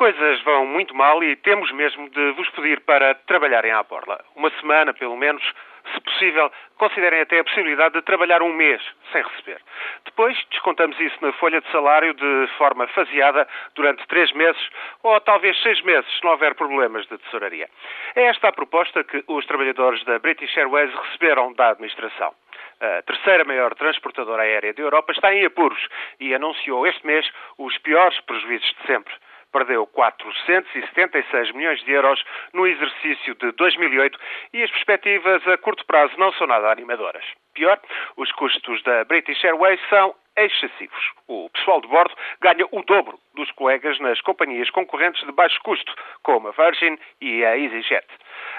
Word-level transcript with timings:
coisas 0.00 0.40
vão 0.44 0.64
muito 0.64 0.94
mal 0.94 1.22
e 1.22 1.36
temos 1.36 1.70
mesmo 1.72 2.08
de 2.08 2.30
vos 2.30 2.48
pedir 2.52 2.80
para 2.80 3.14
trabalharem 3.14 3.70
à 3.70 3.82
borla. 3.82 4.18
Uma 4.34 4.48
semana, 4.52 4.94
pelo 4.94 5.14
menos, 5.14 5.44
se 5.92 6.00
possível, 6.00 6.50
considerem 6.78 7.20
até 7.20 7.38
a 7.38 7.44
possibilidade 7.44 7.92
de 7.92 8.00
trabalhar 8.00 8.40
um 8.40 8.50
mês 8.50 8.80
sem 9.12 9.22
receber. 9.22 9.60
Depois, 10.06 10.34
descontamos 10.50 10.98
isso 10.98 11.18
na 11.20 11.34
folha 11.34 11.60
de 11.60 11.70
salário 11.70 12.14
de 12.14 12.48
forma 12.56 12.86
faseada 12.88 13.46
durante 13.74 14.06
três 14.06 14.32
meses 14.32 14.70
ou 15.02 15.20
talvez 15.20 15.54
seis 15.62 15.82
meses, 15.82 16.10
se 16.16 16.24
não 16.24 16.30
houver 16.30 16.54
problemas 16.54 17.06
de 17.06 17.18
tesouraria. 17.18 17.68
É 18.16 18.22
esta 18.22 18.48
a 18.48 18.52
proposta 18.52 19.04
que 19.04 19.22
os 19.26 19.44
trabalhadores 19.44 20.02
da 20.04 20.18
British 20.18 20.56
Airways 20.56 20.94
receberam 20.94 21.52
da 21.52 21.72
administração. 21.72 22.32
A 22.80 23.02
terceira 23.02 23.44
maior 23.44 23.74
transportadora 23.74 24.44
aérea 24.44 24.72
da 24.72 24.80
Europa 24.80 25.12
está 25.12 25.34
em 25.34 25.44
apuros 25.44 25.86
e 26.18 26.34
anunciou 26.34 26.86
este 26.86 27.06
mês 27.06 27.30
os 27.58 27.76
piores 27.76 28.18
prejuízos 28.22 28.74
de 28.80 28.86
sempre 28.86 29.12
perdeu 29.52 29.86
476 29.86 31.52
milhões 31.52 31.82
de 31.84 31.92
euros 31.92 32.22
no 32.52 32.66
exercício 32.66 33.34
de 33.34 33.52
2008 33.52 34.18
e 34.52 34.62
as 34.62 34.70
perspectivas 34.70 35.46
a 35.46 35.56
curto 35.58 35.84
prazo 35.86 36.12
não 36.18 36.32
são 36.32 36.46
nada 36.46 36.70
animadoras. 36.70 37.24
Pior, 37.54 37.78
os 38.16 38.30
custos 38.32 38.82
da 38.82 39.04
British 39.04 39.44
Airways 39.44 39.80
são 39.88 40.14
excessivos. 40.36 41.12
O 41.28 41.48
pessoal 41.50 41.80
de 41.80 41.88
bordo 41.88 42.14
ganha 42.40 42.66
o 42.70 42.82
dobro 42.82 43.18
dos 43.34 43.50
colegas 43.52 43.98
nas 44.00 44.20
companhias 44.20 44.70
concorrentes 44.70 45.24
de 45.24 45.32
baixo 45.32 45.60
custo, 45.62 45.94
como 46.22 46.48
a 46.48 46.50
Virgin 46.50 46.98
e 47.20 47.44
a 47.44 47.56
EasyJet. 47.56 48.06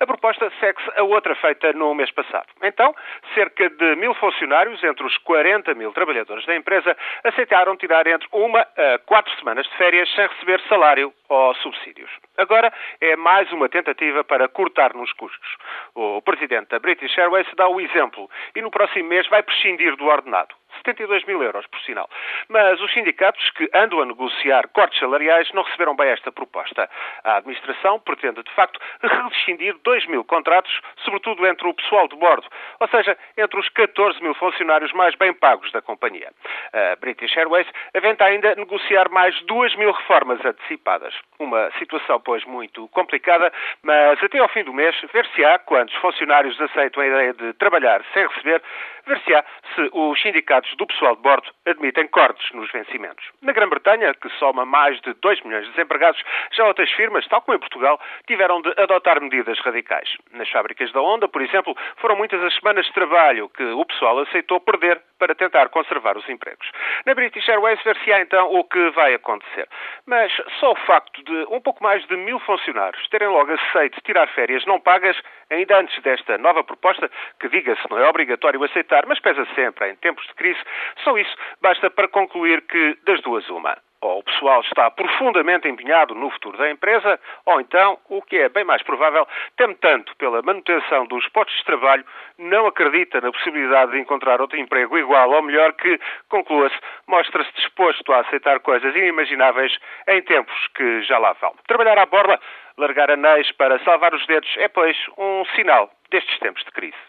A 0.00 0.06
proposta 0.06 0.50
segue-se 0.60 0.90
a 0.96 1.02
outra 1.02 1.34
feita 1.34 1.72
no 1.72 1.94
mês 1.94 2.10
passado. 2.10 2.46
Então, 2.62 2.94
cerca 3.34 3.68
de 3.68 3.96
mil 3.96 4.14
funcionários, 4.14 4.82
entre 4.84 5.04
os 5.04 5.16
40 5.18 5.74
mil 5.74 5.92
trabalhadores 5.92 6.44
da 6.46 6.54
empresa, 6.54 6.96
aceitaram 7.24 7.76
tirar 7.76 8.06
entre 8.06 8.28
uma 8.32 8.60
a 8.60 8.98
quatro 9.06 9.34
semanas 9.38 9.66
de 9.66 9.76
férias 9.76 10.08
sem 10.14 10.26
receber 10.26 10.60
salário 10.68 11.12
ou 11.28 11.54
subsídios. 11.56 12.10
Agora 12.36 12.72
é 13.00 13.16
mais 13.16 13.50
uma 13.52 13.68
tentativa 13.68 14.22
para 14.22 14.48
cortar 14.48 14.94
nos 14.94 15.12
custos. 15.12 15.56
O 15.94 16.22
presidente 16.22 16.68
da 16.68 16.78
British 16.78 17.16
Airways 17.18 17.46
dá 17.56 17.68
o 17.68 17.80
exemplo 17.80 18.30
e 18.54 18.62
no 18.62 18.70
próximo 18.70 19.08
mês 19.08 19.26
vai 19.28 19.42
prescindir 19.42 19.96
do 19.96 20.06
ordenado. 20.06 20.54
72 20.88 21.24
mil 21.26 21.42
euros, 21.42 21.66
por 21.66 21.80
sinal. 21.80 22.08
Mas 22.48 22.80
os 22.80 22.92
sindicatos 22.92 23.50
que 23.50 23.68
andam 23.74 24.00
a 24.00 24.06
negociar 24.06 24.68
cortes 24.68 24.98
salariais 24.98 25.50
não 25.52 25.62
receberam 25.62 25.94
bem 25.94 26.08
esta 26.08 26.32
proposta. 26.32 26.88
A 27.24 27.36
administração 27.36 28.00
pretende, 28.00 28.42
de 28.42 28.50
facto, 28.52 28.80
rescindir 29.02 29.76
2 29.84 30.06
mil 30.06 30.24
contratos, 30.24 30.80
sobretudo 31.04 31.46
entre 31.46 31.68
o 31.68 31.74
pessoal 31.74 32.08
de 32.08 32.16
bordo, 32.16 32.46
ou 32.80 32.88
seja, 32.88 33.16
entre 33.36 33.60
os 33.60 33.68
14 33.68 34.22
mil 34.22 34.34
funcionários 34.34 34.92
mais 34.92 35.14
bem 35.14 35.32
pagos 35.34 35.70
da 35.72 35.82
companhia. 35.82 36.32
A 36.72 36.96
British 36.96 37.36
Airways 37.36 37.66
aventa 37.94 38.24
ainda 38.24 38.54
negociar 38.54 39.10
mais 39.10 39.38
2 39.42 39.76
mil 39.76 39.92
reformas 39.92 40.42
antecipadas. 40.44 41.14
Uma 41.38 41.70
situação, 41.78 42.20
pois, 42.20 42.44
muito 42.44 42.88
complicada, 42.88 43.52
mas 43.82 44.22
até 44.22 44.38
ao 44.38 44.48
fim 44.48 44.64
do 44.64 44.72
mês, 44.72 44.96
ver-se-á, 45.12 45.58
quando 45.58 45.88
os 45.88 45.96
funcionários 45.96 46.58
aceitam 46.60 47.02
a 47.02 47.06
ideia 47.06 47.34
de 47.34 47.52
trabalhar 47.54 48.02
sem 48.14 48.26
receber, 48.26 48.62
ver-se-á 49.06 49.44
se 49.74 49.90
os 49.92 50.20
sindicatos 50.20 50.74
do 50.78 50.86
pessoal 50.86 51.16
de 51.16 51.22
bordo 51.22 51.50
admitem 51.66 52.06
cortes 52.08 52.50
nos 52.52 52.70
vencimentos. 52.70 53.24
Na 53.42 53.52
Grã-Bretanha, 53.52 54.14
que 54.14 54.28
soma 54.38 54.64
mais 54.64 55.00
de 55.02 55.12
2 55.14 55.42
milhões 55.42 55.64
de 55.64 55.72
desempregados, 55.72 56.22
já 56.52 56.64
outras 56.64 56.90
firmas, 56.92 57.26
tal 57.26 57.42
como 57.42 57.56
em 57.56 57.60
Portugal, 57.60 58.00
tiveram 58.26 58.62
de 58.62 58.72
adotar 58.80 59.20
medidas 59.20 59.58
radicais. 59.58 60.16
Nas 60.32 60.48
fábricas 60.48 60.92
da 60.92 61.00
Honda, 61.00 61.28
por 61.28 61.42
exemplo, 61.42 61.76
foram 61.96 62.16
muitas 62.16 62.42
as 62.42 62.54
semanas 62.54 62.86
de 62.86 62.92
trabalho 62.92 63.48
que 63.50 63.64
o 63.64 63.84
pessoal 63.84 64.18
aceitou 64.20 64.60
perder 64.60 65.02
para 65.18 65.34
tentar 65.34 65.68
conservar 65.68 66.16
os 66.16 66.28
empregos. 66.28 66.70
Na 67.04 67.14
British 67.14 67.48
Airways 67.48 67.82
ver-se-á 67.82 68.20
então 68.20 68.54
o 68.54 68.62
que 68.64 68.90
vai 68.90 69.14
acontecer. 69.14 69.68
Mas 70.06 70.32
só 70.60 70.72
o 70.72 70.76
facto 70.86 71.22
de 71.24 71.46
um 71.50 71.60
pouco 71.60 71.82
mais 71.82 72.06
de 72.06 72.16
mil 72.16 72.38
funcionários 72.40 73.08
terem 73.08 73.28
logo 73.28 73.52
aceito 73.52 74.00
tirar 74.02 74.28
férias 74.28 74.64
não 74.64 74.80
pagas, 74.80 75.20
ainda 75.50 75.78
antes 75.78 76.00
desta 76.02 76.38
nova 76.38 76.62
proposta, 76.62 77.10
que 77.40 77.48
diga-se 77.48 77.82
não 77.90 77.98
é 77.98 78.08
obrigatório 78.08 78.62
aceitar, 78.62 79.06
mas 79.06 79.18
pesa 79.18 79.46
sempre 79.54 79.90
em 79.90 79.96
tempos 79.96 80.24
de 80.26 80.34
crise, 80.34 80.60
só 81.04 81.16
isso 81.18 81.34
basta 81.60 81.90
para 81.90 82.08
concluir 82.08 82.62
que 82.62 82.98
das 83.04 83.20
duas 83.22 83.48
uma 83.50 83.76
ou 84.00 84.20
o 84.20 84.22
pessoal 84.22 84.60
está 84.60 84.90
profundamente 84.90 85.68
empenhado 85.68 86.14
no 86.14 86.30
futuro 86.30 86.56
da 86.56 86.70
empresa, 86.70 87.18
ou 87.44 87.60
então, 87.60 87.98
o 88.08 88.22
que 88.22 88.36
é 88.36 88.48
bem 88.48 88.64
mais 88.64 88.82
provável, 88.82 89.26
teme 89.56 89.74
tanto 89.76 90.14
pela 90.16 90.42
manutenção 90.42 91.06
dos 91.06 91.26
postos 91.28 91.56
de 91.58 91.64
trabalho, 91.64 92.04
não 92.38 92.66
acredita 92.66 93.20
na 93.20 93.32
possibilidade 93.32 93.92
de 93.92 93.98
encontrar 93.98 94.40
outro 94.40 94.58
emprego 94.58 94.96
igual 94.96 95.30
ou 95.30 95.42
melhor 95.42 95.72
que, 95.72 95.98
conclua-se, 96.28 96.76
mostra-se 97.06 97.52
disposto 97.54 98.12
a 98.12 98.20
aceitar 98.20 98.60
coisas 98.60 98.94
inimagináveis 98.94 99.76
em 100.06 100.22
tempos 100.22 100.54
que 100.74 101.02
já 101.02 101.18
lá 101.18 101.32
vão. 101.40 101.54
Trabalhar 101.66 101.98
à 101.98 102.06
borla, 102.06 102.38
largar 102.76 103.10
anéis 103.10 103.50
para 103.52 103.78
salvar 103.80 104.14
os 104.14 104.24
dedos, 104.26 104.48
é, 104.58 104.68
pois, 104.68 104.96
um 105.16 105.44
sinal 105.56 105.90
destes 106.10 106.38
tempos 106.38 106.64
de 106.64 106.70
crise. 106.70 107.08